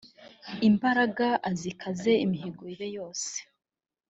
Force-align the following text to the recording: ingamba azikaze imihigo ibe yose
ingamba 0.67 1.27
azikaze 1.49 2.11
imihigo 2.25 2.63
ibe 2.73 2.87
yose 2.97 3.35